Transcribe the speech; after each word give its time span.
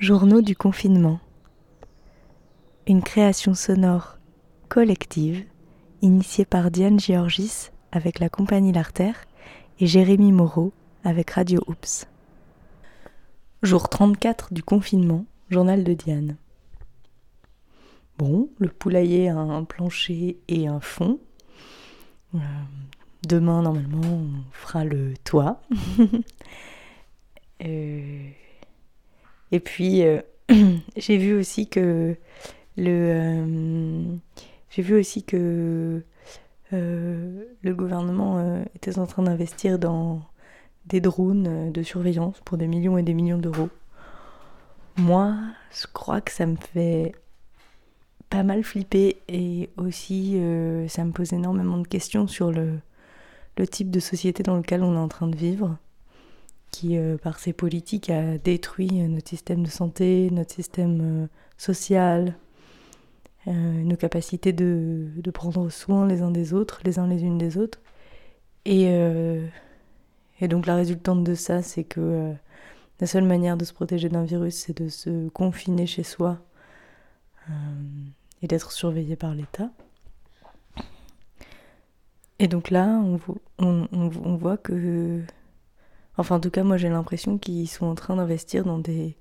Journaux 0.00 0.42
du 0.42 0.54
confinement. 0.54 1.18
Une 2.86 3.02
création 3.02 3.54
sonore 3.54 4.18
collective 4.68 5.44
initiée 6.02 6.44
par 6.44 6.70
Diane 6.70 7.00
Georgis 7.00 7.70
avec 7.90 8.20
la 8.20 8.28
compagnie 8.28 8.70
L'Artère 8.70 9.24
et 9.80 9.88
Jérémy 9.88 10.30
Moreau 10.30 10.72
avec 11.02 11.32
Radio 11.32 11.60
Oops. 11.66 12.06
Jour 13.64 13.88
34 13.88 14.54
du 14.54 14.62
confinement, 14.62 15.26
journal 15.50 15.82
de 15.82 15.94
Diane. 15.94 16.36
Bon, 18.18 18.50
le 18.58 18.68
poulailler 18.68 19.30
a 19.30 19.36
un 19.36 19.64
plancher 19.64 20.38
et 20.46 20.68
un 20.68 20.78
fond. 20.78 21.18
Euh, 22.36 22.38
demain, 23.26 23.62
normalement, 23.62 24.06
on 24.06 24.28
fera 24.52 24.84
le 24.84 25.14
toit. 25.24 25.60
euh, 27.64 28.30
et 29.52 29.60
puis, 29.60 30.02
euh, 30.02 30.20
j'ai 30.96 31.16
vu 31.16 31.34
aussi 31.34 31.68
que 31.68 32.16
le. 32.76 32.86
Euh, 32.88 34.16
j'ai 34.70 34.82
vu 34.82 34.98
aussi 34.98 35.22
que 35.22 36.02
euh, 36.72 37.44
le 37.62 37.74
gouvernement 37.74 38.62
était 38.74 38.98
en 38.98 39.06
train 39.06 39.22
d'investir 39.22 39.78
dans 39.78 40.20
des 40.86 41.00
drones 41.00 41.72
de 41.72 41.82
surveillance 41.82 42.40
pour 42.44 42.58
des 42.58 42.66
millions 42.66 42.98
et 42.98 43.02
des 43.02 43.14
millions 43.14 43.38
d'euros. 43.38 43.70
Moi, 44.98 45.34
je 45.72 45.86
crois 45.92 46.20
que 46.20 46.30
ça 46.30 46.44
me 46.44 46.56
fait 46.56 47.14
pas 48.28 48.42
mal 48.42 48.62
flipper 48.62 49.16
et 49.28 49.70
aussi 49.78 50.38
ça 50.88 51.04
me 51.04 51.12
pose 51.12 51.32
énormément 51.32 51.78
de 51.78 51.88
questions 51.88 52.26
sur 52.26 52.52
le, 52.52 52.78
le 53.56 53.66
type 53.66 53.90
de 53.90 54.00
société 54.00 54.42
dans 54.42 54.56
lequel 54.56 54.82
on 54.82 54.94
est 54.94 54.98
en 54.98 55.08
train 55.08 55.28
de 55.28 55.36
vivre 55.36 55.78
qui, 56.70 56.96
euh, 56.96 57.16
par 57.16 57.38
ses 57.38 57.52
politiques, 57.52 58.10
a 58.10 58.38
détruit 58.38 59.00
euh, 59.00 59.08
notre 59.08 59.28
système 59.28 59.62
de 59.62 59.68
santé, 59.70 60.30
notre 60.30 60.54
système 60.54 61.00
euh, 61.24 61.26
social, 61.56 62.34
nos 63.46 63.96
capacités 63.96 64.52
de, 64.52 65.06
de, 65.16 65.30
prendre 65.30 65.70
soin 65.70 66.06
les 66.06 66.20
uns 66.20 66.30
des 66.30 66.52
autres, 66.52 66.82
les 66.84 66.98
uns 66.98 67.06
les 67.06 67.22
unes 67.22 67.38
des 67.38 67.56
autres. 67.56 67.80
Et, 68.66 68.82
et 70.38 70.48
donc 70.48 70.66
la 70.66 70.74
résultante 70.74 71.24
de 71.24 71.34
ça, 71.34 71.62
c'est 71.62 71.84
que 71.84 72.34
la 73.00 73.06
seule 73.06 73.24
manière 73.24 73.56
de 73.56 73.64
se 73.64 73.72
protéger 73.72 74.10
d'un 74.10 74.24
virus, 74.24 74.54
c'est 74.54 74.76
de 74.76 74.90
se 74.90 75.30
confiner 75.30 75.86
chez 75.86 76.02
soi 76.02 76.36
et 78.42 78.48
d'être 78.48 78.70
surveillé 78.70 79.16
par 79.16 79.34
l'État. 79.34 79.70
Et 82.38 82.46
donc 82.46 82.70
là, 82.70 83.02
on, 83.58 84.36
voit 84.36 84.56
que 84.56 85.22
Enfin, 86.18 86.36
en 86.36 86.40
tout 86.40 86.50
cas, 86.50 86.64
moi 86.64 86.76
j'ai 86.76 86.88
l'impression 86.88 87.38
qu'ils 87.38 87.68
sont 87.68 87.86
en 87.86 87.94
train 87.94 88.16
d'investir 88.16 88.64
dans 88.64 88.78
des, 88.78 89.16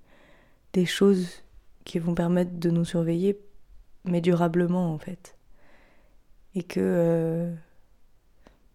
des 0.73 0.85
choses 0.85 1.43
qui 1.85 1.99
vont 1.99 2.15
permettre 2.15 2.59
de 2.59 2.71
nous 2.71 2.85
surveiller, 2.85 3.39
mais 4.03 4.19
durablement 4.19 4.91
en 4.93 4.97
fait. 4.97 5.37
Et 6.55 6.63
que 6.63 6.79
euh, 6.81 7.53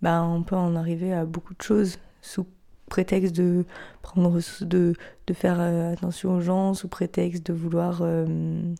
bah, 0.02 0.22
on 0.22 0.44
peut 0.44 0.56
en 0.56 0.76
arriver 0.76 1.12
à 1.12 1.24
beaucoup 1.24 1.54
de 1.54 1.62
choses 1.62 1.98
sous 2.20 2.46
prétexte 2.86 3.34
de 3.34 3.64
prendre 4.02 4.38
de, 4.60 4.94
de 5.26 5.34
faire 5.34 5.56
euh, 5.60 5.92
attention 5.92 6.36
aux 6.36 6.40
gens, 6.40 6.74
sous 6.74 6.88
prétexte 6.88 7.44
de 7.44 7.52
vouloir 7.52 8.02
euh, 8.02 8.74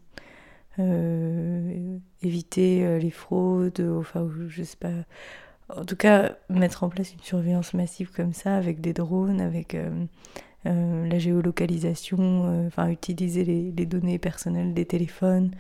éviter 2.22 2.98
les 3.00 3.10
fraudes, 3.10 3.80
enfin 3.98 4.28
je 4.48 4.62
sais 4.62 4.76
pas 4.76 5.04
en 5.76 5.84
tout 5.84 5.96
cas, 5.96 6.36
mettre 6.48 6.84
en 6.84 6.88
place 6.88 7.12
une 7.12 7.20
surveillance 7.20 7.74
massive 7.74 8.10
comme 8.12 8.32
ça, 8.32 8.56
avec 8.56 8.80
des 8.80 8.92
drones, 8.92 9.40
avec 9.40 9.74
euh, 9.74 10.06
euh, 10.66 11.06
la 11.06 11.18
géolocalisation, 11.18 12.18
euh, 12.46 12.66
enfin 12.66 12.88
utiliser 12.88 13.44
les, 13.44 13.72
les, 13.72 13.86
données 13.86 14.18
personnelles 14.18 14.74
des 14.74 14.86
téléphones, 14.86 15.52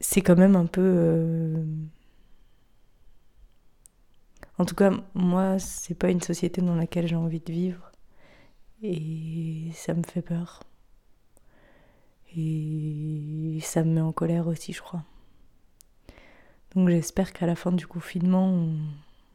c'est 0.00 0.20
quand 0.22 0.36
même 0.36 0.56
un 0.56 0.66
peu. 0.66 1.64
En 4.58 4.64
tout 4.64 4.74
cas, 4.74 4.92
moi, 5.14 5.58
c'est 5.58 5.94
pas 5.94 6.10
une 6.10 6.20
société 6.20 6.60
dans 6.60 6.76
laquelle 6.76 7.06
j'ai 7.08 7.16
envie 7.16 7.40
de 7.40 7.52
vivre. 7.52 7.90
Et 8.82 9.70
ça 9.74 9.94
me 9.94 10.02
fait 10.02 10.22
peur. 10.22 10.60
Et 12.36 13.58
ça 13.62 13.84
me 13.84 13.92
met 13.92 14.00
en 14.00 14.12
colère 14.12 14.46
aussi, 14.48 14.72
je 14.72 14.80
crois. 14.82 15.04
Donc 16.74 16.88
j'espère 16.88 17.32
qu'à 17.32 17.46
la 17.46 17.54
fin 17.54 17.72
du 17.72 17.86
confinement, 17.86 18.46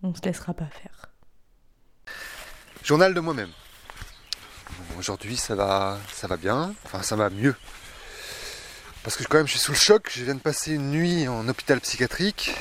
on, 0.03 0.07
ne 0.09 0.13
se 0.15 0.21
laissera 0.23 0.53
pas 0.53 0.65
faire. 0.65 1.09
Journal 2.83 3.13
de 3.13 3.19
moi-même. 3.19 3.51
Aujourd'hui 4.97 5.37
ça 5.37 5.55
va, 5.55 5.99
ça 6.11 6.27
va 6.27 6.37
bien, 6.37 6.73
enfin 6.85 7.03
ça 7.03 7.15
va 7.15 7.29
mieux. 7.29 7.55
Parce 9.03 9.15
que 9.15 9.23
quand 9.23 9.37
même 9.37 9.47
je 9.47 9.51
suis 9.51 9.59
sous 9.59 9.71
le 9.71 9.77
choc, 9.77 10.11
je 10.13 10.23
viens 10.23 10.35
de 10.35 10.39
passer 10.39 10.73
une 10.73 10.91
nuit 10.91 11.27
en 11.27 11.47
hôpital 11.47 11.79
psychiatrique. 11.81 12.55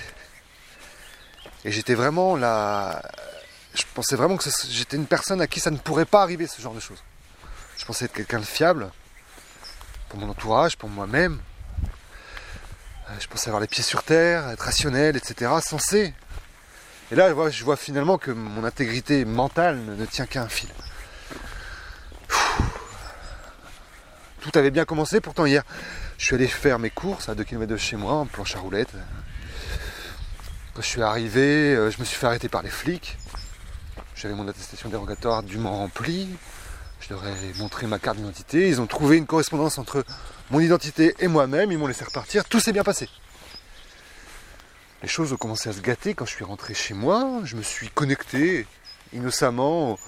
Et 1.64 1.72
j'étais 1.72 1.94
vraiment 1.94 2.36
là. 2.36 3.02
Je 3.74 3.82
pensais 3.94 4.16
vraiment 4.16 4.36
que 4.36 4.44
j'étais 4.68 4.96
une 4.96 5.06
personne 5.06 5.40
à 5.40 5.46
qui 5.46 5.60
ça 5.60 5.70
ne 5.70 5.78
pourrait 5.78 6.04
pas 6.04 6.22
arriver 6.22 6.46
ce 6.46 6.60
genre 6.60 6.74
de 6.74 6.80
choses. 6.80 7.02
Je 7.76 7.84
pensais 7.84 8.06
être 8.06 8.12
quelqu'un 8.12 8.40
de 8.40 8.44
fiable, 8.44 8.90
pour 10.08 10.18
mon 10.18 10.28
entourage, 10.28 10.76
pour 10.76 10.88
moi-même, 10.88 11.40
je 13.20 13.26
pensais 13.28 13.48
avoir 13.48 13.60
les 13.60 13.66
pieds 13.66 13.82
sur 13.82 14.02
terre, 14.02 14.48
être 14.50 14.62
rationnel, 14.62 15.16
etc. 15.16 15.50
Censé. 15.60 16.14
Et 17.12 17.14
là, 17.14 17.28
je 17.50 17.64
vois, 17.64 17.76
finalement 17.76 18.18
que 18.18 18.32
mon 18.32 18.64
intégrité 18.64 19.24
mentale 19.24 19.78
ne, 19.78 20.04
tient 20.06 20.26
qu'à 20.26 20.42
un 20.42 20.48
fil. 20.48 20.68
Tout 24.40 24.50
avait 24.54 24.70
bien 24.70 24.84
commencé, 24.84 25.20
pourtant 25.20 25.46
hier, 25.46 25.62
je 26.18 26.24
suis 26.24 26.34
allé 26.34 26.48
faire 26.48 26.78
mes 26.78 26.90
courses 26.90 27.28
à 27.28 27.34
2 27.34 27.44
km 27.44 27.66
de 27.66 27.76
chez 27.76 27.96
moi, 27.96 28.14
en 28.14 28.26
planche 28.26 28.56
à 28.56 28.58
roulettes. 28.58 28.94
Quand 30.74 30.82
je 30.82 30.86
suis 30.86 31.02
arrivé, 31.02 31.74
euh, 31.74 31.90
je 31.90 31.98
me 32.00 32.04
suis 32.04 32.16
fait 32.16 32.26
arrêter 32.26 32.48
par 32.48 32.62
les 32.62 32.70
flics. 32.70 33.16
J'avais 34.14 34.34
mon 34.34 34.48
attestation 34.48 34.88
dérogatoire 34.88 35.42
dûment 35.42 35.76
remplie. 35.76 36.28
Je 37.00 37.14
leur 37.14 37.26
ai 37.26 37.52
montré 37.58 37.86
ma 37.86 37.98
carte 37.98 38.16
d'identité. 38.16 38.68
Ils 38.68 38.80
ont 38.80 38.86
trouvé 38.86 39.16
une 39.16 39.26
correspondance 39.26 39.78
entre 39.78 40.04
mon 40.50 40.60
identité 40.60 41.14
et 41.18 41.28
moi-même. 41.28 41.70
Ils 41.70 41.78
m'ont 41.78 41.86
laissé 41.86 42.04
repartir. 42.04 42.44
Tout 42.44 42.60
s'est 42.60 42.72
bien 42.72 42.84
passé. 42.84 43.08
Les 45.02 45.08
choses 45.08 45.32
ont 45.32 45.36
commencé 45.36 45.68
à 45.68 45.72
se 45.72 45.80
gâter 45.80 46.14
quand 46.14 46.24
je 46.24 46.32
suis 46.32 46.44
rentré 46.44 46.74
chez 46.74 46.94
moi. 46.94 47.40
Je 47.44 47.56
me 47.56 47.62
suis 47.62 47.90
connecté 47.90 48.66
innocemment 49.12 49.98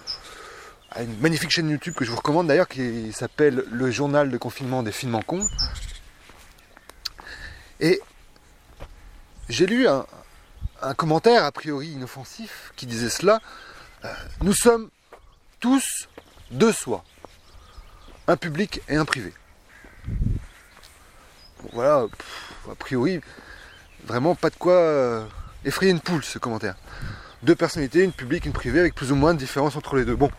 à 0.90 1.02
une 1.02 1.18
magnifique 1.18 1.50
chaîne 1.50 1.68
YouTube 1.68 1.94
que 1.94 2.04
je 2.04 2.10
vous 2.10 2.16
recommande 2.16 2.46
d'ailleurs 2.46 2.68
qui 2.68 3.12
s'appelle 3.12 3.64
Le 3.70 3.90
journal 3.90 4.30
de 4.30 4.38
confinement 4.38 4.82
des 4.82 4.92
films 4.92 5.14
en 5.14 5.22
con. 5.22 5.46
Et 7.80 8.00
j'ai 9.48 9.66
lu 9.66 9.86
un, 9.86 10.04
commentaire 10.96 11.44
a 11.44 11.52
priori 11.52 11.88
inoffensif 11.88 12.72
qui 12.76 12.86
disait 12.86 13.10
cela. 13.10 13.40
Euh, 14.04 14.12
nous 14.42 14.54
sommes 14.54 14.90
tous 15.60 16.08
deux 16.50 16.72
soi. 16.72 17.04
Un 18.26 18.36
public 18.36 18.80
et 18.88 18.96
un 18.96 19.04
privé. 19.04 19.32
voilà, 21.72 22.06
a 22.70 22.74
priori, 22.74 23.20
vraiment 24.04 24.34
pas 24.34 24.50
de 24.50 24.56
quoi 24.56 24.74
euh, 24.74 25.26
effrayer 25.64 25.90
une 25.90 26.00
poule 26.00 26.24
ce 26.24 26.38
commentaire. 26.38 26.76
Deux 27.42 27.54
personnalités, 27.54 28.02
une 28.02 28.12
publique, 28.12 28.46
une 28.46 28.52
privée, 28.52 28.80
avec 28.80 28.94
plus 28.94 29.12
ou 29.12 29.14
moins 29.14 29.32
de 29.32 29.38
différence 29.38 29.76
entre 29.76 29.96
les 29.96 30.04
deux. 30.04 30.16
Bon. 30.16 30.30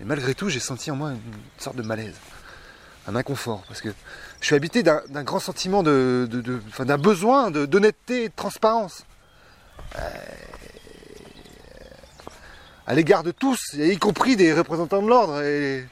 Et 0.00 0.04
malgré 0.04 0.34
tout, 0.34 0.48
j'ai 0.48 0.60
senti 0.60 0.90
en 0.90 0.96
moi 0.96 1.10
une 1.10 1.20
sorte 1.58 1.76
de 1.76 1.82
malaise, 1.82 2.14
un 3.08 3.16
inconfort, 3.16 3.62
parce 3.66 3.80
que 3.80 3.88
je 4.40 4.46
suis 4.46 4.54
habité 4.54 4.82
d'un 4.82 5.24
grand 5.24 5.40
sentiment 5.40 5.82
de, 5.82 6.28
d'un 6.78 6.98
besoin 6.98 7.50
d'honnêteté 7.50 8.24
et 8.24 8.28
de 8.28 8.34
transparence. 8.36 9.04
Euh, 9.96 10.00
à 12.86 12.94
l'égard 12.94 13.22
de 13.22 13.32
tous, 13.32 13.74
y 13.74 13.98
compris 13.98 14.36
des 14.36 14.52
représentants 14.52 15.02
de 15.02 15.08
l'ordre. 15.08 15.42
Et, 15.42 15.86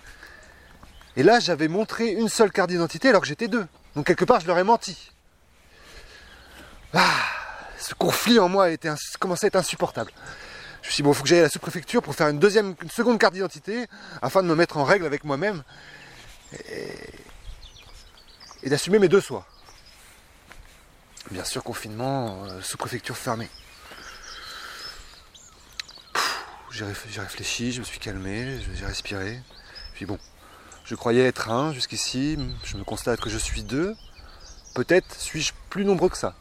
là, 1.16 1.40
j'avais 1.40 1.68
montré 1.68 2.08
une 2.08 2.28
seule 2.28 2.52
carte 2.52 2.70
d'identité 2.70 3.08
alors 3.08 3.20
que 3.20 3.26
j'étais 3.26 3.48
deux. 3.48 3.66
Donc 3.96 4.06
quelque 4.06 4.24
part, 4.24 4.40
je 4.40 4.46
leur 4.46 4.58
ai 4.58 4.64
menti. 4.64 5.10
Ah, 6.92 7.10
ce 7.78 7.94
conflit 7.94 8.38
en 8.38 8.48
moi 8.48 8.68
commençait 9.18 9.46
à 9.46 9.48
être 9.48 9.56
insupportable. 9.56 10.12
Je 10.82 10.88
me 10.88 10.92
suis 10.92 10.96
dit, 10.96 11.02
bon, 11.02 11.12
il 11.12 11.14
faut 11.16 11.22
que 11.22 11.28
j'aille 11.28 11.40
à 11.40 11.42
la 11.42 11.48
sous-préfecture 11.48 12.02
pour 12.02 12.14
faire 12.14 12.28
une 12.28 12.38
deuxième, 12.38 12.74
seconde 12.90 13.18
carte 13.18 13.34
d'identité 13.34 13.86
afin 14.22 14.42
de 14.42 14.48
me 14.48 14.54
mettre 14.54 14.76
en 14.76 14.84
règle 14.84 15.06
avec 15.06 15.24
moi-même 15.24 15.62
et, 16.68 16.88
et 18.62 18.70
d'assumer 18.70 18.98
mes 18.98 19.08
deux 19.08 19.20
soins. 19.20 19.44
Bien 21.30 21.44
sûr, 21.44 21.62
confinement, 21.64 22.44
euh, 22.44 22.60
sous-préfecture 22.60 23.16
fermée. 23.16 23.48
J'ai 26.74 26.84
réfléchi, 27.20 27.72
je 27.72 27.80
me 27.80 27.84
suis 27.84 28.00
calmé, 28.00 28.58
j'ai 28.74 28.86
respiré. 28.86 29.40
Puis 29.94 30.06
bon, 30.06 30.18
je 30.84 30.96
croyais 30.96 31.24
être 31.24 31.50
un 31.50 31.72
jusqu'ici, 31.72 32.36
je 32.64 32.76
me 32.76 32.82
constate 32.84 33.20
que 33.20 33.30
je 33.30 33.38
suis 33.38 33.62
deux. 33.62 33.94
Peut-être 34.74 35.14
suis-je 35.20 35.52
plus 35.70 35.84
nombreux 35.84 36.08
que 36.08 36.16
ça. 36.16 36.34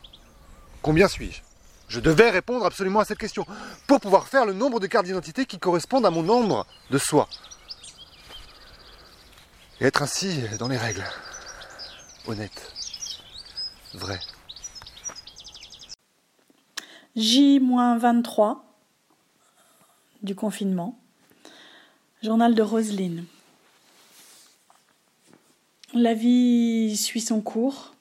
Combien 0.81 1.07
suis-je? 1.07 1.41
Je 1.87 1.99
devais 1.99 2.31
répondre 2.31 2.65
absolument 2.65 2.99
à 2.99 3.05
cette 3.05 3.19
question 3.19 3.45
pour 3.85 3.99
pouvoir 3.99 4.27
faire 4.27 4.45
le 4.47 4.53
nombre 4.53 4.79
de 4.79 4.87
cartes 4.87 5.05
d'identité 5.05 5.45
qui 5.45 5.59
correspondent 5.59 6.05
à 6.05 6.09
mon 6.09 6.23
nombre 6.23 6.65
de 6.89 6.97
soi. 6.97 7.29
Et 9.79 9.85
être 9.85 10.01
ainsi 10.01 10.41
dans 10.57 10.67
les 10.67 10.77
règles. 10.77 11.05
Honnête. 12.25 12.71
Vrai. 13.93 14.19
J-23 17.15 18.72
du 20.23 20.35
confinement. 20.35 20.97
Journal 22.23 22.55
de 22.55 22.61
Roselyne. 22.61 23.25
La 25.93 26.13
vie 26.13 26.97
suit 26.97 27.21
son 27.21 27.41
cours. 27.41 27.93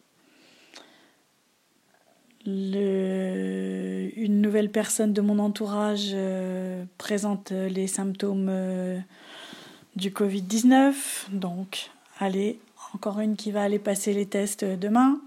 une 2.44 4.40
nouvelle 4.40 4.70
personne 4.70 5.12
de 5.12 5.20
mon 5.20 5.38
entourage 5.38 6.10
euh, 6.12 6.84
présente 6.98 7.50
les 7.50 7.86
symptômes 7.86 8.48
euh, 8.50 8.98
du 9.96 10.10
Covid-19. 10.10 10.94
Donc, 11.32 11.90
allez, 12.19 12.58
encore 12.94 13.20
une 13.20 13.36
qui 13.36 13.52
va 13.52 13.62
aller 13.62 13.78
passer 13.78 14.12
les 14.12 14.26
tests 14.26 14.64
demain. 14.64 15.20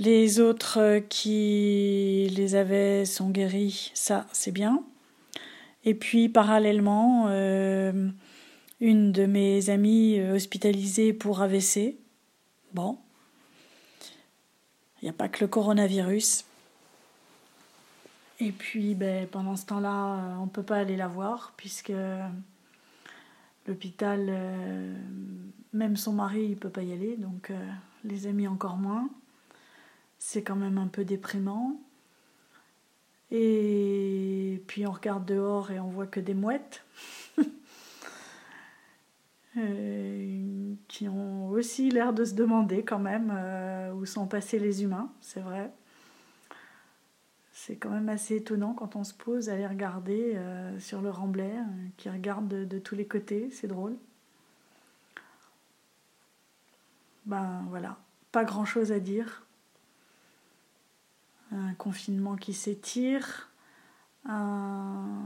Les 0.00 0.40
autres 0.40 0.78
euh, 0.78 1.00
qui 1.00 2.26
les 2.34 2.54
avaient 2.54 3.04
sont 3.04 3.28
guéris, 3.28 3.90
ça 3.92 4.26
c'est 4.32 4.50
bien. 4.50 4.82
Et 5.84 5.92
puis 5.92 6.30
parallèlement, 6.30 7.26
euh, 7.28 8.08
une 8.80 9.12
de 9.12 9.26
mes 9.26 9.68
amies 9.68 10.18
euh, 10.18 10.36
hospitalisée 10.36 11.12
pour 11.12 11.42
AVC. 11.42 11.98
Bon, 12.72 12.96
il 15.02 15.04
n'y 15.04 15.10
a 15.10 15.12
pas 15.12 15.28
que 15.28 15.44
le 15.44 15.48
coronavirus. 15.48 16.46
Et 18.38 18.52
puis 18.52 18.94
ben, 18.94 19.26
pendant 19.26 19.54
ce 19.54 19.66
temps-là, 19.66 20.38
on 20.40 20.46
ne 20.46 20.50
peut 20.50 20.62
pas 20.62 20.78
aller 20.78 20.96
la 20.96 21.08
voir 21.08 21.52
puisque 21.58 21.92
l'hôpital, 23.66 24.34
même 25.74 25.98
son 25.98 26.14
mari, 26.14 26.44
il 26.44 26.50
ne 26.52 26.54
peut 26.54 26.70
pas 26.70 26.82
y 26.82 26.94
aller, 26.94 27.18
donc 27.18 27.52
les 28.04 28.26
amis 28.26 28.48
encore 28.48 28.78
moins. 28.78 29.10
C'est 30.20 30.42
quand 30.42 30.54
même 30.54 30.78
un 30.78 30.86
peu 30.86 31.04
déprimant. 31.04 31.80
Et 33.32 34.62
puis 34.66 34.86
on 34.86 34.92
regarde 34.92 35.24
dehors 35.24 35.70
et 35.70 35.80
on 35.80 35.88
voit 35.88 36.06
que 36.06 36.20
des 36.20 36.34
mouettes 36.34 36.84
euh, 39.56 40.74
qui 40.88 41.08
ont 41.08 41.48
aussi 41.48 41.90
l'air 41.90 42.12
de 42.12 42.24
se 42.24 42.34
demander 42.34 42.84
quand 42.84 42.98
même 42.98 43.32
euh, 43.34 43.92
où 43.92 44.04
sont 44.04 44.26
passés 44.26 44.58
les 44.58 44.82
humains, 44.82 45.10
c'est 45.20 45.40
vrai. 45.40 45.72
C'est 47.52 47.76
quand 47.76 47.90
même 47.90 48.08
assez 48.08 48.36
étonnant 48.36 48.74
quand 48.74 48.96
on 48.96 49.04
se 49.04 49.14
pose 49.14 49.48
à 49.48 49.56
les 49.56 49.66
regarder 49.66 50.32
euh, 50.34 50.78
sur 50.80 51.00
le 51.00 51.10
remblai, 51.10 51.52
qui 51.96 52.10
regardent 52.10 52.48
de, 52.48 52.78
tous 52.78 52.94
les 52.94 53.06
côtés, 53.06 53.48
c'est 53.52 53.68
drôle. 53.68 53.96
Ben 57.26 57.64
voilà, 57.68 57.96
pas 58.32 58.44
grand 58.44 58.64
chose 58.64 58.92
à 58.92 58.98
dire 58.98 59.46
un 61.52 61.74
confinement 61.74 62.36
qui 62.36 62.52
s'étire, 62.52 63.50
un, 64.26 65.18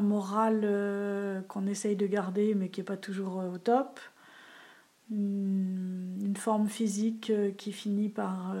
moral 0.00 0.62
euh, 0.64 1.42
qu'on 1.42 1.66
essaye 1.66 1.96
de 1.96 2.06
garder 2.06 2.54
mais 2.54 2.70
qui 2.70 2.80
n'est 2.80 2.84
pas 2.84 2.96
toujours 2.96 3.40
euh, 3.40 3.50
au 3.50 3.58
top, 3.58 4.00
une, 5.10 6.34
forme 6.36 6.68
physique 6.68 7.28
euh, 7.30 7.50
qui 7.52 7.72
finit 7.72 8.08
par 8.08 8.54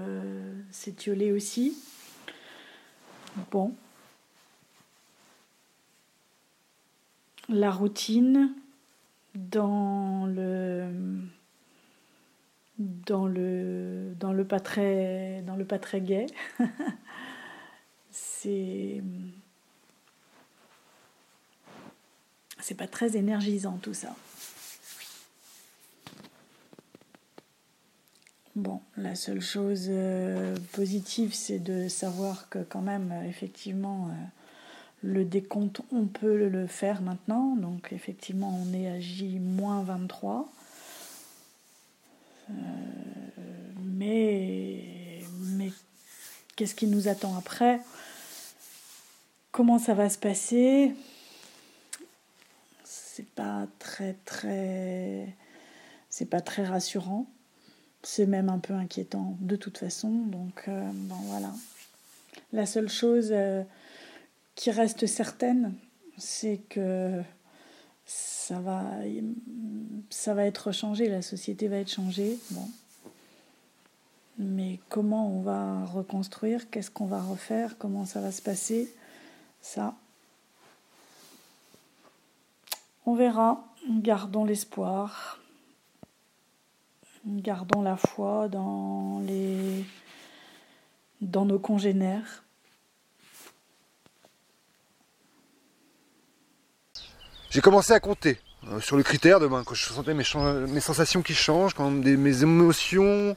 s'étioler 0.70 1.32
aussi. 1.32 1.76
Bon. 3.50 3.74
La 7.48 7.70
routine 7.70 8.54
dans 9.34 10.26
le 10.26 10.86
dans 13.06 13.26
le, 13.26 14.14
dans 14.18 14.32
le 14.32 14.44
pas 14.44 14.60
très, 14.60 15.42
dans 15.46 15.56
le 15.56 15.64
pas 15.64 15.78
très 15.78 16.00
gai. 16.00 16.26
c'est 18.10 19.02
c'est 22.60 22.76
pas 22.76 22.86
très 22.86 23.16
énergisant 23.16 23.78
tout 23.82 23.94
ça. 23.94 24.14
Bon, 28.54 28.80
la 28.98 29.14
seule 29.14 29.40
chose 29.40 29.86
euh, 29.88 30.54
positive, 30.72 31.32
c'est 31.32 31.58
de 31.58 31.88
savoir 31.88 32.50
que 32.50 32.58
quand 32.58 32.82
même, 32.82 33.10
euh, 33.10 33.26
effectivement, 33.26 34.08
euh, 34.08 34.12
le 35.02 35.24
décompte, 35.24 35.80
on 35.90 36.04
peut 36.04 36.48
le 36.48 36.66
faire 36.66 37.00
maintenant. 37.00 37.56
Donc, 37.56 37.92
effectivement, 37.92 38.60
on 38.62 38.74
est 38.74 38.88
à 38.88 39.00
J-23. 39.00 40.44
Euh, 42.58 43.42
mais, 43.84 45.20
mais 45.56 45.70
qu'est-ce 46.56 46.74
qui 46.74 46.86
nous 46.86 47.08
attend 47.08 47.36
après? 47.36 47.80
Comment 49.50 49.78
ça 49.78 49.94
va 49.94 50.08
se 50.08 50.18
passer? 50.18 50.94
C'est 52.84 53.26
pas 53.26 53.66
très 53.78 54.14
très 54.24 55.36
c'est 56.08 56.26
pas 56.26 56.40
très 56.40 56.64
rassurant. 56.64 57.26
C'est 58.02 58.26
même 58.26 58.48
un 58.48 58.58
peu 58.58 58.74
inquiétant 58.74 59.36
de 59.40 59.56
toute 59.56 59.78
façon. 59.78 60.10
Donc 60.10 60.64
euh, 60.68 60.90
bon 60.92 61.16
voilà. 61.24 61.52
La 62.52 62.66
seule 62.66 62.88
chose 62.88 63.28
euh, 63.32 63.62
qui 64.54 64.70
reste 64.70 65.06
certaine, 65.06 65.74
c'est 66.18 66.60
que 66.68 67.22
ça 68.42 68.58
va, 68.58 68.82
ça 70.10 70.34
va 70.34 70.46
être 70.46 70.72
changé, 70.72 71.08
la 71.08 71.22
société 71.22 71.68
va 71.68 71.76
être 71.76 71.90
changée. 71.90 72.38
Bon. 72.50 72.68
Mais 74.38 74.80
comment 74.88 75.28
on 75.28 75.42
va 75.42 75.84
reconstruire, 75.84 76.68
qu'est-ce 76.68 76.90
qu'on 76.90 77.06
va 77.06 77.22
refaire, 77.22 77.78
comment 77.78 78.04
ça 78.04 78.20
va 78.20 78.32
se 78.32 78.42
passer, 78.42 78.92
ça, 79.60 79.94
on 83.06 83.14
verra. 83.14 83.64
Gardons 83.88 84.44
l'espoir, 84.44 85.40
gardons 87.26 87.82
la 87.82 87.96
foi 87.96 88.48
dans 88.48 89.20
les, 89.20 89.84
dans 91.20 91.44
nos 91.44 91.58
congénères. 91.58 92.44
J'ai 97.52 97.60
commencé 97.60 97.92
à 97.92 98.00
compter 98.00 98.40
euh, 98.68 98.80
sur 98.80 98.96
le 98.96 99.02
critère 99.02 99.38
de 99.38 99.46
quand 99.46 99.74
je 99.74 99.84
sentais 99.84 100.14
mes, 100.14 100.80
sensations 100.80 101.20
qui 101.20 101.34
changent, 101.34 101.74
quand 101.74 101.90
mes 101.90 102.42
émotions, 102.42 103.36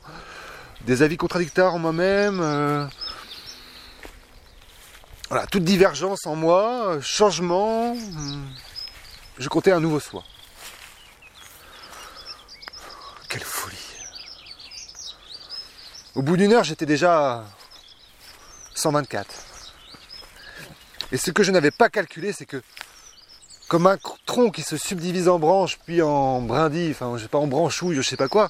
des 0.85 1.01
avis 1.01 1.17
contradictoires 1.17 1.75
en 1.75 1.79
moi-même. 1.79 2.39
Euh, 2.39 2.87
voilà, 5.27 5.45
toute 5.47 5.65
divergence 5.65 6.25
en 6.27 6.37
moi, 6.37 6.91
euh, 6.91 7.01
changement. 7.01 7.97
je 9.37 9.49
comptais 9.49 9.73
un 9.73 9.81
nouveau 9.81 9.99
soi. 9.99 10.23
Quelle 13.27 13.43
folie. 13.43 13.75
Au 16.13 16.21
bout 16.21 16.37
d'une 16.37 16.53
heure, 16.53 16.63
j'étais 16.63 16.85
déjà 16.85 17.43
124. 18.75 19.27
Et 21.11 21.17
ce 21.17 21.31
que 21.31 21.43
je 21.43 21.51
n'avais 21.51 21.71
pas 21.71 21.89
calculé, 21.89 22.31
c'est 22.31 22.45
que 22.45 22.61
comme 23.67 23.87
un 23.87 23.97
tronc 24.25 24.51
qui 24.51 24.61
se 24.61 24.77
subdivise 24.77 25.27
en 25.27 25.39
branches, 25.39 25.79
puis 25.85 26.01
en 26.01 26.41
brindilles, 26.41 26.91
enfin 26.91 27.17
je 27.17 27.23
sais 27.23 27.29
pas, 27.29 27.37
en 27.37 27.47
branchouille, 27.47 27.95
je 27.95 28.01
sais 28.01 28.17
pas 28.17 28.27
quoi, 28.27 28.49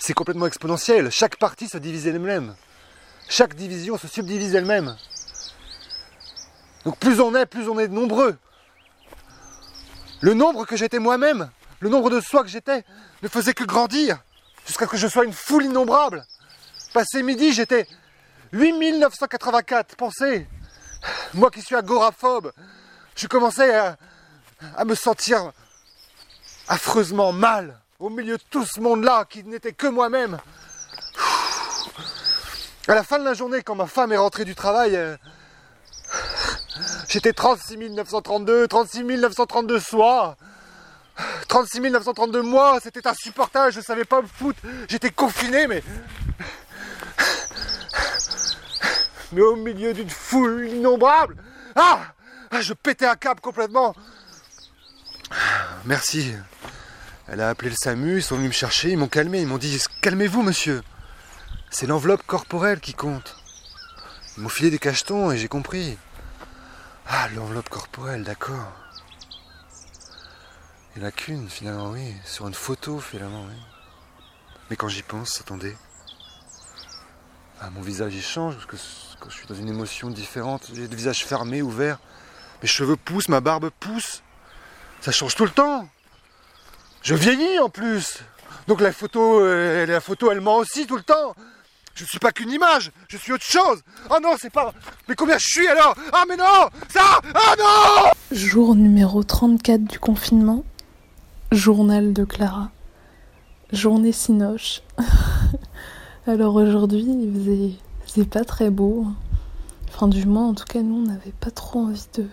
c'est 0.00 0.14
complètement 0.14 0.46
exponentiel. 0.46 1.10
Chaque 1.10 1.36
partie 1.36 1.68
se 1.68 1.78
divise 1.78 2.06
elle-même. 2.06 2.54
Chaque 3.28 3.54
division 3.54 3.96
se 3.98 4.06
subdivise 4.06 4.54
elle-même. 4.54 4.96
Donc 6.84 6.98
plus 6.98 7.20
on 7.20 7.34
est, 7.34 7.46
plus 7.46 7.68
on 7.68 7.78
est 7.78 7.88
nombreux. 7.88 8.36
Le 10.20 10.34
nombre 10.34 10.66
que 10.66 10.76
j'étais 10.76 10.98
moi-même, 10.98 11.50
le 11.80 11.88
nombre 11.88 12.10
de 12.10 12.20
soi 12.20 12.42
que 12.42 12.48
j'étais, 12.48 12.84
ne 13.22 13.28
faisait 13.28 13.54
que 13.54 13.64
grandir, 13.64 14.18
jusqu'à 14.66 14.86
ce 14.86 14.90
que 14.90 14.96
je 14.96 15.08
sois 15.08 15.24
une 15.24 15.32
foule 15.32 15.64
innombrable. 15.64 16.24
Passé 16.92 17.22
midi, 17.22 17.52
j'étais 17.52 17.86
8984, 18.52 19.96
pensez 19.96 20.46
Moi 21.32 21.50
qui 21.50 21.60
suis 21.60 21.74
agoraphobe, 21.74 22.52
je 23.16 23.26
commençais 23.26 23.74
à, 23.74 23.96
à 24.76 24.84
me 24.84 24.94
sentir 24.94 25.52
affreusement 26.68 27.32
mal 27.32 27.78
au 27.98 28.10
milieu 28.10 28.36
de 28.36 28.42
tout 28.50 28.64
ce 28.64 28.80
monde-là 28.80 29.24
qui 29.28 29.44
n'était 29.44 29.72
que 29.72 29.86
moi-même. 29.86 30.38
À 32.86 32.94
la 32.94 33.02
fin 33.02 33.18
de 33.18 33.24
la 33.24 33.34
journée, 33.34 33.62
quand 33.62 33.74
ma 33.74 33.86
femme 33.86 34.12
est 34.12 34.16
rentrée 34.18 34.44
du 34.44 34.54
travail, 34.54 34.94
euh, 34.94 35.16
j'étais 37.08 37.32
36 37.32 37.78
932, 37.78 38.68
36 38.68 39.04
932 39.04 39.80
soirs. 39.80 40.36
36 41.48 41.80
932 41.80 42.42
mois, 42.42 42.78
c'était 42.82 43.06
insupportable, 43.06 43.72
je 43.72 43.78
ne 43.78 43.84
savais 43.84 44.04
pas 44.04 44.20
me 44.20 44.26
foutre, 44.26 44.58
j'étais 44.88 45.10
confiné, 45.10 45.66
mais. 45.66 45.82
Mais 49.32 49.42
au 49.42 49.56
milieu 49.56 49.94
d'une 49.94 50.10
foule 50.10 50.68
innombrable, 50.68 51.36
ah, 51.74 52.00
ah 52.50 52.60
Je 52.60 52.72
pétais 52.72 53.06
un 53.06 53.16
câble 53.16 53.40
complètement. 53.40 53.94
Merci. 55.84 56.34
Elle 57.26 57.40
a 57.40 57.48
appelé 57.48 57.70
le 57.70 57.76
SAMU, 57.76 58.18
ils 58.18 58.22
sont 58.22 58.36
venus 58.36 58.48
me 58.48 58.54
chercher, 58.54 58.90
ils 58.90 58.98
m'ont 58.98 59.08
calmé, 59.08 59.40
ils 59.40 59.46
m'ont 59.46 59.58
dit 59.58 59.80
Calmez-vous, 60.02 60.42
monsieur. 60.42 60.82
C'est 61.70 61.86
l'enveloppe 61.86 62.26
corporelle 62.26 62.80
qui 62.80 62.94
compte. 62.94 63.36
Ils 64.36 64.42
m'ont 64.42 64.48
filé 64.48 64.70
des 64.70 64.78
cachetons 64.78 65.30
et 65.30 65.38
j'ai 65.38 65.48
compris. 65.48 65.96
Ah, 67.06 67.28
l'enveloppe 67.34 67.68
corporelle, 67.68 68.24
d'accord. 68.24 68.72
Il 70.94 71.00
n'y 71.00 71.04
en 71.04 71.08
a 71.08 71.12
qu'une, 71.12 71.48
finalement, 71.48 71.90
oui. 71.90 72.14
Sur 72.24 72.48
une 72.48 72.54
photo, 72.54 73.00
finalement, 73.00 73.44
oui. 73.44 73.56
Mais 74.68 74.76
quand 74.76 74.88
j'y 74.88 75.02
pense, 75.02 75.40
attendez. 75.40 75.76
Ah, 77.60 77.70
mon 77.70 77.80
visage, 77.80 78.14
il 78.14 78.22
change, 78.22 78.54
parce 78.54 78.66
que 78.66 79.30
je 79.30 79.34
suis 79.34 79.46
dans 79.46 79.54
une 79.54 79.68
émotion 79.68 80.10
différente, 80.10 80.70
j'ai 80.74 80.86
le 80.86 80.96
visage 80.96 81.24
fermé, 81.24 81.62
ouvert. 81.62 81.98
Mes 82.62 82.68
cheveux 82.68 82.96
poussent, 82.96 83.28
ma 83.28 83.40
barbe 83.40 83.70
pousse. 83.80 84.22
Ça 85.04 85.12
change 85.12 85.34
tout 85.34 85.44
le 85.44 85.50
temps. 85.50 85.86
Je 87.02 87.14
vieillis 87.14 87.58
en 87.58 87.68
plus. 87.68 88.20
Donc 88.66 88.80
la 88.80 88.90
photo, 88.90 89.38
euh, 89.38 89.84
la 89.84 90.00
photo, 90.00 90.32
elle 90.32 90.40
ment 90.40 90.56
aussi 90.56 90.86
tout 90.86 90.96
le 90.96 91.02
temps. 91.02 91.34
Je 91.94 92.04
ne 92.04 92.08
suis 92.08 92.18
pas 92.18 92.32
qu'une 92.32 92.50
image, 92.50 92.90
je 93.08 93.18
suis 93.18 93.30
autre 93.30 93.44
chose. 93.44 93.82
Oh 94.08 94.16
non, 94.22 94.36
c'est 94.40 94.48
pas. 94.48 94.72
Mais 95.06 95.14
combien 95.14 95.36
je 95.36 95.44
suis 95.44 95.68
alors? 95.68 95.94
Ah 96.10 96.24
mais 96.26 96.38
non 96.38 96.70
Ça 96.88 97.20
Ah 97.34 97.54
non 97.58 98.12
Jour 98.32 98.74
numéro 98.74 99.22
34 99.22 99.84
du 99.84 99.98
confinement. 99.98 100.64
Journal 101.52 102.14
de 102.14 102.24
Clara. 102.24 102.70
Journée 103.72 104.12
sinoche. 104.12 104.80
alors 106.26 106.54
aujourd'hui, 106.54 107.04
il 107.06 107.76
faisait, 108.06 108.24
pas 108.24 108.44
très 108.44 108.70
beau. 108.70 109.06
Enfin, 109.88 110.08
du 110.08 110.24
moins, 110.24 110.48
en 110.48 110.54
tout 110.54 110.64
cas, 110.64 110.80
nous, 110.80 110.94
on 110.94 111.02
n'avait 111.02 111.34
pas 111.38 111.50
trop 111.50 111.80
envie 111.80 112.06
de, 112.14 112.26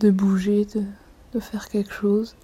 de 0.00 0.10
bouger, 0.10 0.64
de, 0.74 0.82
de 1.32 1.40
faire 1.40 1.68
quelque 1.68 1.92
chose. 1.92 2.34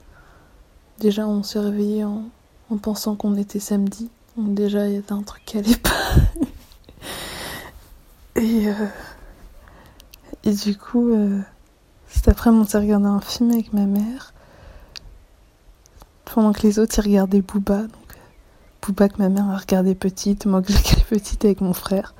Déjà, 0.98 1.26
on 1.26 1.42
s'est 1.42 1.60
réveillé 1.60 2.04
en, 2.04 2.24
en 2.70 2.76
pensant 2.76 3.14
qu'on 3.14 3.36
était 3.36 3.60
samedi. 3.60 4.08
Donc 4.36 4.54
déjà, 4.54 4.86
il 4.86 4.94
y 4.94 4.96
avait 4.96 5.12
un 5.12 5.22
truc 5.22 5.44
qui 5.44 5.58
allait 5.58 5.76
pas. 5.76 5.90
et, 8.40 8.68
euh, 8.68 8.86
et 10.44 10.52
du 10.52 10.76
coup, 10.76 11.10
euh, 11.10 11.40
cet 12.08 12.28
après-midi, 12.28 12.62
on 12.62 12.66
s'est 12.66 12.78
regardé 12.78 13.06
un 13.06 13.20
film 13.20 13.50
avec 13.50 13.72
ma 13.72 13.86
mère. 13.86 14.32
Pendant 16.24 16.52
que 16.52 16.62
les 16.62 16.78
autres, 16.78 16.98
ils 16.98 17.02
regardaient 17.02 17.42
Booba. 17.42 17.82
Donc, 17.82 18.18
Booba 18.82 19.08
que 19.08 19.18
ma 19.18 19.28
mère 19.28 19.48
a 19.50 19.56
regardé 19.56 19.94
petite, 19.94 20.46
moi 20.46 20.62
que 20.62 20.72
j'ai 20.72 20.78
regardé 20.78 21.04
petite 21.08 21.44
avec 21.44 21.60
mon 21.60 21.72
frère. 21.72 22.14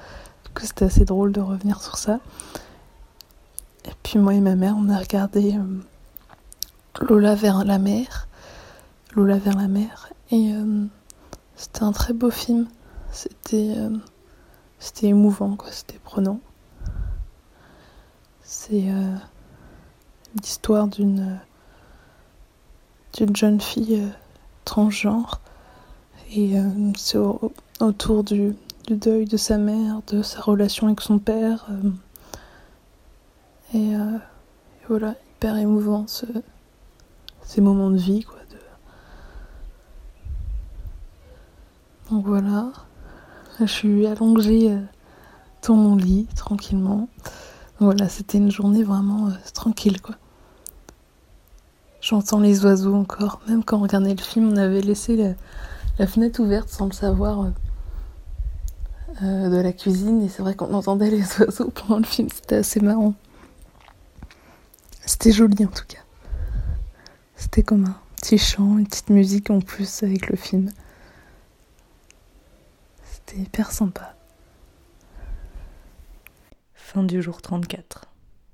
Du 0.44 0.50
coup, 0.50 0.66
c'était 0.66 0.86
assez 0.86 1.04
drôle 1.04 1.32
de 1.32 1.40
revenir 1.40 1.82
sur 1.82 1.98
ça. 1.98 2.20
Et 3.84 3.92
puis 4.02 4.18
moi 4.18 4.34
et 4.34 4.40
ma 4.40 4.54
mère, 4.54 4.74
on 4.76 4.88
a 4.88 4.98
regardé 4.98 5.54
euh, 5.54 5.80
Lola 7.00 7.34
vers 7.34 7.64
la 7.64 7.78
mer. 7.78 8.26
Lola 9.14 9.38
vers 9.38 9.56
la 9.56 9.68
mer. 9.68 10.10
Et 10.30 10.52
euh, 10.52 10.84
c'était 11.56 11.82
un 11.82 11.92
très 11.92 12.12
beau 12.12 12.30
film. 12.30 12.66
C'était 13.12 13.74
euh, 13.76 13.90
émouvant, 15.02 15.56
quoi. 15.56 15.70
C'était 15.70 15.98
prenant. 15.98 16.40
C'est 18.42 18.90
euh, 18.90 19.14
l'histoire 20.34 20.88
d'une 20.88 21.38
jeune 23.34 23.60
fille 23.60 24.02
transgenre. 24.64 25.40
Et 26.30 26.56
c'est 26.96 27.16
au- 27.16 27.52
autour 27.80 28.22
du, 28.22 28.54
deuil 28.90 29.24
de 29.24 29.36
sa 29.38 29.56
mère, 29.56 30.02
de 30.08 30.22
sa 30.22 30.40
relation 30.42 30.86
avec 30.88 31.00
son 31.00 31.18
père. 31.18 31.66
et, 33.72 33.92
et 33.92 33.96
voilà, 34.88 35.14
hyper 35.36 35.56
émouvant 35.56 36.06
ce, 36.06 36.26
ces 37.48 37.62
moments 37.62 37.90
de 37.90 37.96
vie, 37.96 38.24
quoi. 38.24 38.38
de- 38.50 38.56
Donc 42.10 42.26
voilà, 42.26 42.70
Là, 43.58 43.66
je 43.66 43.72
suis 43.72 44.06
allongée 44.06 44.70
euh, 44.70 44.78
dans 45.66 45.74
mon 45.74 45.96
lit, 45.96 46.28
tranquillement. 46.36 47.08
Voilà, 47.80 48.08
c'était 48.08 48.38
une 48.38 48.50
journée 48.50 48.84
vraiment 48.84 49.28
euh, 49.28 49.32
tranquille, 49.54 50.00
quoi. 50.00 50.14
J'entends 52.00 52.38
les 52.38 52.64
oiseaux 52.64 52.94
encore. 52.94 53.40
Même 53.48 53.64
quand 53.64 53.78
on 53.78 53.82
regardait 53.82 54.14
le 54.14 54.22
film, 54.22 54.50
on 54.52 54.56
avait 54.56 54.82
laissé 54.82 55.34
la, 55.98 56.06
fenêtre 56.06 56.40
ouverte 56.40 56.68
sans 56.68 56.86
le 56.86 56.92
savoir 56.92 57.50
euh, 59.22 59.48
de 59.48 59.56
la 59.56 59.72
cuisine. 59.72 60.22
Et 60.22 60.28
c'est 60.28 60.42
vrai 60.42 60.54
qu'on 60.54 60.74
entendait 60.74 61.10
les 61.10 61.22
oiseaux 61.40 61.70
pendant 61.70 61.98
le 61.98 62.04
film. 62.04 62.28
C'était 62.32 62.56
assez 62.56 62.80
marrant. 62.80 63.14
C'était 65.06 65.32
joli 65.32 65.64
en 65.64 65.70
tout 65.70 65.86
cas. 65.88 65.98
C'était 67.38 67.62
comme 67.62 67.84
un 67.84 67.96
petit 68.16 68.36
chant, 68.36 68.78
une 68.78 68.86
petite 68.88 69.10
musique 69.10 69.48
en 69.50 69.60
plus 69.60 70.02
avec 70.02 70.28
le 70.28 70.36
film. 70.36 70.72
C'était 73.04 73.38
hyper 73.40 73.70
sympa. 73.70 74.16
Fin 76.74 77.04
du 77.04 77.22
jour 77.22 77.40
34. 77.40 78.07